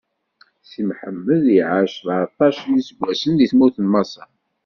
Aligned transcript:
Si 0.69 0.81
Mḥemmed 0.89 1.43
iɛac 1.57 1.87
sbeɛṭac 1.95 2.57
n 2.65 2.71
iseggasen 2.79 3.33
di 3.37 3.47
tmurt 3.51 3.77
n 3.79 3.87
Maṣer. 3.91 4.29